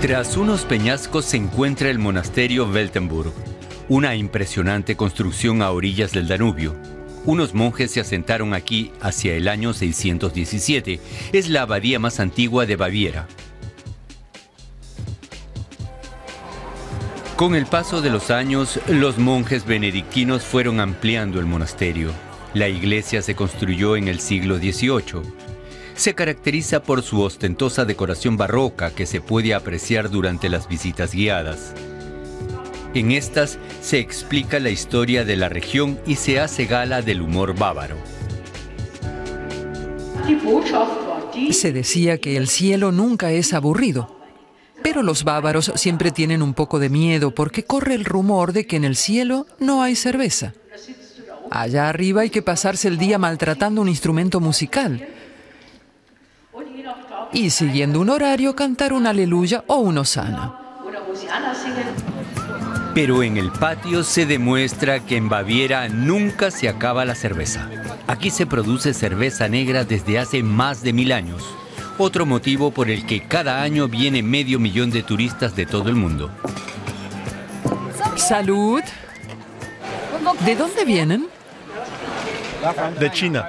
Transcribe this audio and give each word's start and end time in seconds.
Tras 0.00 0.36
unos 0.36 0.66
peñascos 0.66 1.24
se 1.24 1.38
encuentra 1.38 1.88
el 1.88 1.98
monasterio 1.98 2.68
Weltenburg, 2.68 3.32
una 3.88 4.14
impresionante 4.14 4.94
construcción 4.94 5.62
a 5.62 5.70
orillas 5.70 6.12
del 6.12 6.28
Danubio. 6.28 6.76
Unos 7.24 7.54
monjes 7.54 7.92
se 7.92 8.00
asentaron 8.00 8.52
aquí 8.52 8.92
hacia 9.00 9.34
el 9.34 9.48
año 9.48 9.72
617. 9.72 11.00
Es 11.32 11.48
la 11.48 11.62
abadía 11.62 11.98
más 11.98 12.20
antigua 12.20 12.66
de 12.66 12.76
Baviera. 12.76 13.26
Con 17.36 17.54
el 17.54 17.64
paso 17.64 18.02
de 18.02 18.10
los 18.10 18.30
años, 18.30 18.78
los 18.88 19.16
monjes 19.16 19.64
benedictinos 19.64 20.42
fueron 20.42 20.78
ampliando 20.80 21.40
el 21.40 21.46
monasterio. 21.46 22.10
La 22.52 22.68
iglesia 22.68 23.22
se 23.22 23.34
construyó 23.34 23.96
en 23.96 24.08
el 24.08 24.20
siglo 24.20 24.58
XVIII. 24.58 25.55
Se 25.96 26.14
caracteriza 26.14 26.82
por 26.82 27.02
su 27.02 27.22
ostentosa 27.22 27.86
decoración 27.86 28.36
barroca 28.36 28.90
que 28.90 29.06
se 29.06 29.22
puede 29.22 29.54
apreciar 29.54 30.10
durante 30.10 30.50
las 30.50 30.68
visitas 30.68 31.12
guiadas. 31.12 31.72
En 32.92 33.12
estas 33.12 33.58
se 33.80 33.98
explica 33.98 34.60
la 34.60 34.68
historia 34.68 35.24
de 35.24 35.36
la 35.36 35.48
región 35.48 35.98
y 36.06 36.16
se 36.16 36.38
hace 36.38 36.66
gala 36.66 37.00
del 37.00 37.22
humor 37.22 37.58
bávaro. 37.58 37.96
Se 41.50 41.72
decía 41.72 42.18
que 42.18 42.36
el 42.36 42.48
cielo 42.48 42.92
nunca 42.92 43.32
es 43.32 43.54
aburrido, 43.54 44.20
pero 44.82 45.02
los 45.02 45.24
bávaros 45.24 45.72
siempre 45.76 46.10
tienen 46.10 46.42
un 46.42 46.52
poco 46.52 46.78
de 46.78 46.90
miedo 46.90 47.34
porque 47.34 47.64
corre 47.64 47.94
el 47.94 48.04
rumor 48.04 48.52
de 48.52 48.66
que 48.66 48.76
en 48.76 48.84
el 48.84 48.96
cielo 48.96 49.46
no 49.58 49.82
hay 49.82 49.96
cerveza. 49.96 50.52
Allá 51.50 51.88
arriba 51.88 52.22
hay 52.22 52.30
que 52.30 52.42
pasarse 52.42 52.88
el 52.88 52.98
día 52.98 53.18
maltratando 53.18 53.80
un 53.80 53.88
instrumento 53.88 54.40
musical 54.40 55.15
y 57.32 57.50
siguiendo 57.50 58.00
un 58.00 58.10
horario 58.10 58.54
cantar 58.56 58.92
un 58.92 59.06
aleluya 59.06 59.64
o 59.66 59.76
un 59.76 59.98
osana. 59.98 60.54
Pero 62.94 63.22
en 63.22 63.36
el 63.36 63.52
patio 63.52 64.02
se 64.02 64.24
demuestra 64.24 65.00
que 65.00 65.16
en 65.16 65.28
Baviera 65.28 65.88
nunca 65.88 66.50
se 66.50 66.68
acaba 66.68 67.04
la 67.04 67.14
cerveza. 67.14 67.68
Aquí 68.06 68.30
se 68.30 68.46
produce 68.46 68.94
cerveza 68.94 69.48
negra 69.48 69.84
desde 69.84 70.18
hace 70.18 70.42
más 70.42 70.82
de 70.82 70.92
mil 70.92 71.12
años. 71.12 71.42
Otro 71.98 72.24
motivo 72.24 72.70
por 72.70 72.90
el 72.90 73.04
que 73.04 73.26
cada 73.26 73.62
año 73.62 73.88
viene 73.88 74.22
medio 74.22 74.58
millón 74.58 74.90
de 74.90 75.02
turistas 75.02 75.54
de 75.56 75.66
todo 75.66 75.88
el 75.88 75.94
mundo. 75.94 76.30
Salud. 78.16 78.82
¿De 80.44 80.56
dónde 80.56 80.84
vienen? 80.84 81.28
De 82.98 83.10
China. 83.12 83.46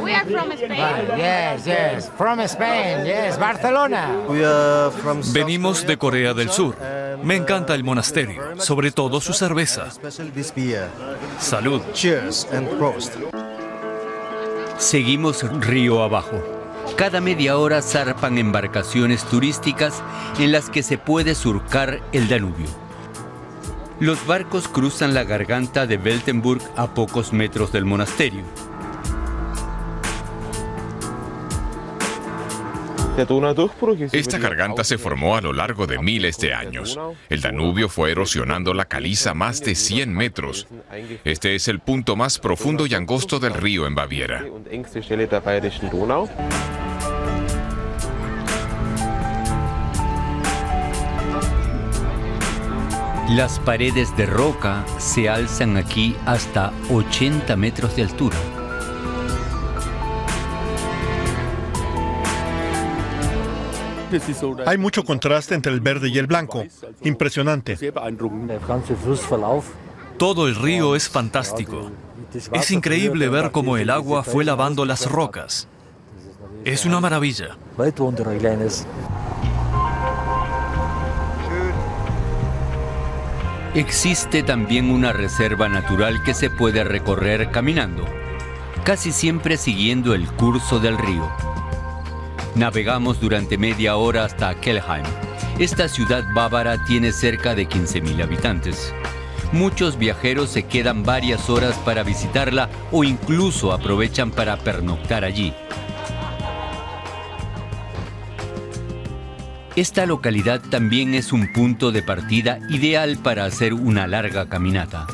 We 0.00 0.14
are 0.14 0.24
from 0.24 0.52
Spain. 0.52 1.18
Yes, 1.18 1.66
yes, 1.66 2.10
from 2.16 2.40
Spain, 2.40 3.04
yes, 3.04 3.38
Barcelona. 3.38 4.16
Venimos 5.32 5.86
de 5.86 5.96
Corea 5.98 6.34
del 6.34 6.50
Sur. 6.50 6.76
Me 7.22 7.36
encanta 7.36 7.74
el 7.74 7.82
monasterio, 7.84 8.56
sobre 8.58 8.90
todo 8.92 9.20
su 9.20 9.32
cerveza. 9.32 9.88
Salud. 11.40 11.82
Seguimos 14.78 15.42
río 15.60 16.02
abajo. 16.02 16.42
Cada 16.96 17.20
media 17.20 17.58
hora 17.58 17.82
zarpan 17.82 18.38
embarcaciones 18.38 19.24
turísticas 19.24 20.02
en 20.38 20.52
las 20.52 20.70
que 20.70 20.82
se 20.82 20.96
puede 20.96 21.34
surcar 21.34 22.00
el 22.12 22.28
Danubio. 22.28 22.87
Los 24.00 24.24
barcos 24.26 24.68
cruzan 24.68 25.12
la 25.12 25.24
garganta 25.24 25.86
de 25.86 25.96
Weltenburg 25.96 26.62
a 26.76 26.94
pocos 26.94 27.32
metros 27.32 27.72
del 27.72 27.84
monasterio. 27.84 28.44
Esta 34.12 34.38
garganta 34.38 34.84
se 34.84 34.96
formó 34.96 35.36
a 35.36 35.40
lo 35.40 35.52
largo 35.52 35.88
de 35.88 35.98
miles 35.98 36.38
de 36.38 36.54
años. 36.54 36.96
El 37.28 37.40
Danubio 37.40 37.88
fue 37.88 38.12
erosionando 38.12 38.72
la 38.72 38.84
caliza 38.84 39.34
más 39.34 39.60
de 39.60 39.74
100 39.74 40.14
metros. 40.14 40.68
Este 41.24 41.56
es 41.56 41.66
el 41.66 41.80
punto 41.80 42.14
más 42.14 42.38
profundo 42.38 42.86
y 42.86 42.94
angosto 42.94 43.40
del 43.40 43.54
río 43.54 43.88
en 43.88 43.96
Baviera. 43.96 44.44
Las 53.30 53.58
paredes 53.58 54.16
de 54.16 54.24
roca 54.24 54.86
se 54.96 55.28
alzan 55.28 55.76
aquí 55.76 56.16
hasta 56.24 56.72
80 56.90 57.56
metros 57.56 57.94
de 57.94 58.04
altura. 58.04 58.38
Hay 64.64 64.78
mucho 64.78 65.04
contraste 65.04 65.54
entre 65.54 65.72
el 65.74 65.82
verde 65.82 66.08
y 66.08 66.16
el 66.16 66.26
blanco. 66.26 66.64
Impresionante. 67.02 67.76
Todo 70.16 70.48
el 70.48 70.54
río 70.54 70.96
es 70.96 71.10
fantástico. 71.10 71.90
Es 72.54 72.70
increíble 72.70 73.28
ver 73.28 73.50
cómo 73.50 73.76
el 73.76 73.90
agua 73.90 74.22
fue 74.22 74.42
lavando 74.42 74.86
las 74.86 75.04
rocas. 75.04 75.68
Es 76.64 76.86
una 76.86 76.98
maravilla. 76.98 77.58
Existe 83.74 84.42
también 84.42 84.90
una 84.90 85.12
reserva 85.12 85.68
natural 85.68 86.22
que 86.22 86.32
se 86.32 86.48
puede 86.48 86.84
recorrer 86.84 87.50
caminando, 87.50 88.06
casi 88.82 89.12
siempre 89.12 89.58
siguiendo 89.58 90.14
el 90.14 90.26
curso 90.26 90.80
del 90.80 90.96
río. 90.96 91.30
Navegamos 92.54 93.20
durante 93.20 93.58
media 93.58 93.96
hora 93.96 94.24
hasta 94.24 94.54
Kelheim. 94.54 95.04
Esta 95.58 95.86
ciudad 95.88 96.24
bávara 96.34 96.82
tiene 96.86 97.12
cerca 97.12 97.54
de 97.54 97.68
15.000 97.68 98.22
habitantes. 98.22 98.94
Muchos 99.52 99.98
viajeros 99.98 100.48
se 100.48 100.62
quedan 100.62 101.02
varias 101.02 101.50
horas 101.50 101.76
para 101.84 102.02
visitarla 102.02 102.70
o 102.90 103.04
incluso 103.04 103.72
aprovechan 103.72 104.30
para 104.30 104.56
pernoctar 104.56 105.24
allí. 105.24 105.52
Esta 109.78 110.06
localidad 110.06 110.60
también 110.60 111.14
es 111.14 111.32
un 111.32 111.52
punto 111.52 111.92
de 111.92 112.02
partida 112.02 112.58
ideal 112.68 113.16
para 113.16 113.44
hacer 113.44 113.74
una 113.74 114.08
larga 114.08 114.48
caminata. 114.48 115.06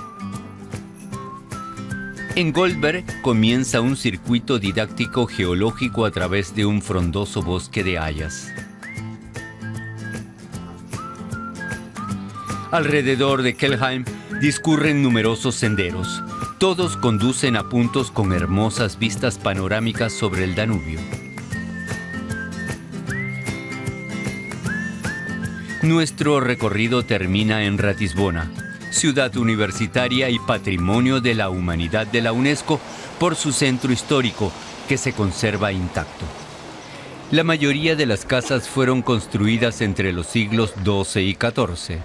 En 2.34 2.50
Goldberg 2.50 3.04
comienza 3.20 3.82
un 3.82 3.94
circuito 3.94 4.58
didáctico 4.58 5.26
geológico 5.26 6.06
a 6.06 6.10
través 6.12 6.54
de 6.54 6.64
un 6.64 6.80
frondoso 6.80 7.42
bosque 7.42 7.84
de 7.84 7.98
hayas. 7.98 8.54
Alrededor 12.70 13.42
de 13.42 13.56
Kelheim 13.56 14.06
discurren 14.40 15.02
numerosos 15.02 15.56
senderos. 15.56 16.22
Todos 16.56 16.96
conducen 16.96 17.56
a 17.56 17.68
puntos 17.68 18.10
con 18.10 18.32
hermosas 18.32 18.98
vistas 18.98 19.36
panorámicas 19.36 20.14
sobre 20.14 20.44
el 20.44 20.54
Danubio. 20.54 21.00
Nuestro 25.84 26.40
recorrido 26.40 27.04
termina 27.04 27.64
en 27.64 27.76
Ratisbona, 27.76 28.50
ciudad 28.90 29.36
universitaria 29.36 30.30
y 30.30 30.38
patrimonio 30.38 31.20
de 31.20 31.34
la 31.34 31.50
humanidad 31.50 32.06
de 32.06 32.22
la 32.22 32.32
UNESCO 32.32 32.80
por 33.20 33.36
su 33.36 33.52
centro 33.52 33.92
histórico, 33.92 34.50
que 34.88 34.96
se 34.96 35.12
conserva 35.12 35.72
intacto. 35.72 36.24
La 37.30 37.44
mayoría 37.44 37.96
de 37.96 38.06
las 38.06 38.24
casas 38.24 38.66
fueron 38.66 39.02
construidas 39.02 39.82
entre 39.82 40.14
los 40.14 40.26
siglos 40.26 40.72
XII 40.82 41.22
y 41.22 41.34
XIV. 41.34 41.98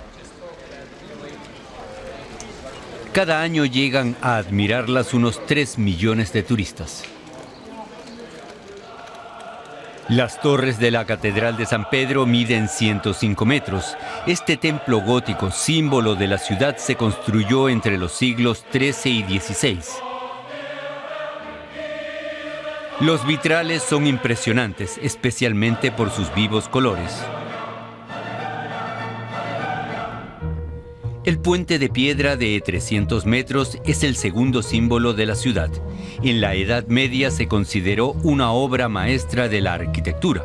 Cada 3.13 3.41
año 3.41 3.63
llegan 3.63 4.17
a 4.21 4.35
admirarlas 4.35 5.13
unos 5.13 5.45
3 5.45 5.77
millones 5.77 6.33
de 6.33 6.43
turistas. 6.43 7.05
Las 10.09 10.41
torres 10.41 10.79
de 10.79 10.89
la 10.89 11.05
Catedral 11.05 11.55
de 11.55 11.67
San 11.67 11.87
Pedro 11.87 12.25
miden 12.25 12.67
105 12.67 13.45
metros. 13.45 13.95
Este 14.25 14.57
templo 14.57 15.01
gótico, 15.01 15.51
símbolo 15.51 16.15
de 16.15 16.25
la 16.27 16.39
ciudad, 16.39 16.77
se 16.77 16.95
construyó 16.95 17.69
entre 17.69 17.95
los 17.99 18.13
siglos 18.13 18.65
XIII 18.73 19.23
y 19.29 19.39
XVI. 19.39 19.79
Los 23.01 23.23
vitrales 23.27 23.83
son 23.83 24.07
impresionantes, 24.07 24.99
especialmente 25.03 25.91
por 25.91 26.09
sus 26.09 26.33
vivos 26.33 26.67
colores. 26.69 27.23
El 31.29 31.37
puente 31.37 31.77
de 31.77 31.89
piedra 31.89 32.37
de 32.37 32.59
300 32.59 33.27
metros 33.27 33.77
es 33.85 34.01
el 34.01 34.15
segundo 34.15 34.63
símbolo 34.63 35.13
de 35.13 35.27
la 35.27 35.35
ciudad. 35.35 35.69
En 36.23 36.41
la 36.41 36.55
Edad 36.55 36.87
Media 36.87 37.29
se 37.29 37.47
consideró 37.47 38.13
una 38.23 38.51
obra 38.51 38.89
maestra 38.89 39.47
de 39.47 39.61
la 39.61 39.75
arquitectura. 39.75 40.43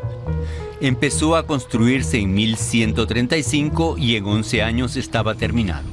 Empezó 0.81 1.37
a 1.37 1.47
construirse 1.47 2.19
en 2.19 2.35
1135 2.35 3.97
y 3.97 4.15
en 4.15 4.25
11 4.25 4.61
años 4.61 4.95
estaba 4.95 5.33
terminado. 5.33 5.87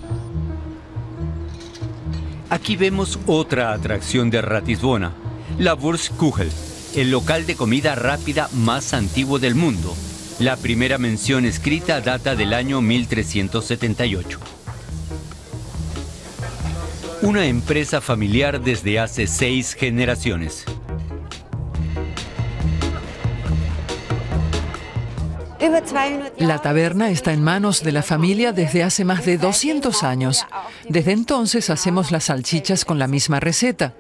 Aquí 2.51 2.77
vemos 2.77 3.19
otra 3.25 3.73
atracción 3.73 4.29
de 4.29 4.43
Ratisbona, 4.43 5.15
La 5.59 5.73
Wurstkugel, 5.73 6.51
el 6.97 7.11
local 7.11 7.47
de 7.47 7.57
comida 7.57 7.95
rápida 7.95 8.51
más 8.53 8.93
antiguo 8.93 9.39
del 9.39 9.55
mundo. 9.55 9.97
La 10.39 10.59
primera 10.59 10.99
mención 10.99 11.47
escrita 11.47 12.03
data 12.03 12.37
del 12.37 12.53
año 12.53 12.83
1378. 12.83 14.62
Una 17.23 17.47
empresa 17.47 18.01
familiar 18.01 18.61
desde 18.61 18.99
hace 18.99 19.29
seis 19.29 19.75
generaciones. 19.75 20.65
La 26.39 26.59
taberna 26.59 27.11
está 27.11 27.33
en 27.33 27.45
manos 27.45 27.85
de 27.85 27.93
la 27.93 28.03
familia 28.03 28.53
desde 28.53 28.83
hace 28.83 29.05
más 29.05 29.25
de 29.25 29.39
200 29.39 30.03
años. 30.03 30.45
Desde 30.89 31.13
entonces 31.13 31.71
hacemos 31.71 32.11
las 32.11 32.25
salchichas 32.25 32.85
con 32.85 32.99
la 32.99 33.07
misma 33.07 33.39
receta. 33.39 33.95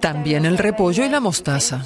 También 0.00 0.46
el 0.46 0.56
repollo 0.56 1.04
y 1.04 1.10
la 1.10 1.20
mostaza. 1.20 1.84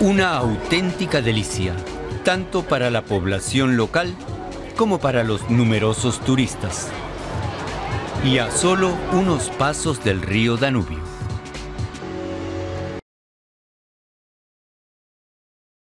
Una 0.00 0.36
auténtica 0.36 1.20
delicia, 1.20 1.74
tanto 2.28 2.62
para 2.62 2.90
la 2.90 3.06
población 3.06 3.78
local 3.78 4.14
como 4.76 4.98
para 5.00 5.24
los 5.24 5.48
numerosos 5.48 6.20
turistas 6.20 6.88
y 8.22 8.36
a 8.36 8.50
solo 8.50 8.94
unos 9.12 9.48
pasos 9.48 10.04
del 10.04 10.20
río 10.20 10.58
Danubio. 10.58 11.07